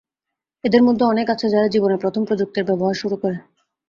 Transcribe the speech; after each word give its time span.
এদের 0.63 0.81
মধ্যে 0.83 1.03
অনেকে 1.05 1.31
আছে, 1.31 1.47
যারা 1.49 1.67
জীবনে 1.67 1.95
প্রথম 1.97 2.21
প্রযুক্তির 2.25 2.67
ব্যবহার 2.69 2.95
শুরু 2.95 3.15
করে। 3.15 3.37